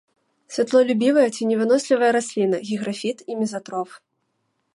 Святлолюбівая, 0.55 1.27
ценевынослівая 1.37 2.11
расліна, 2.17 2.57
гіграфіт 2.71 3.17
і 3.29 3.33
мезатроф. 3.45 3.89